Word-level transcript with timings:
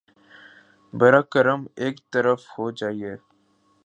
براہ 0.93 1.25
کرم 1.31 1.61
ایک 1.81 1.95
طرف 2.13 2.41
ہو 2.53 2.69
جایئے 2.79 3.13